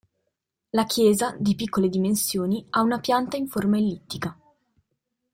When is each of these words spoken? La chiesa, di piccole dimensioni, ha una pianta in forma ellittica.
La 0.73 0.85
chiesa, 0.85 1.35
di 1.37 1.53
piccole 1.53 1.87
dimensioni, 1.87 2.65
ha 2.71 2.81
una 2.81 2.99
pianta 2.99 3.37
in 3.37 3.45
forma 3.47 3.77
ellittica. 3.77 4.35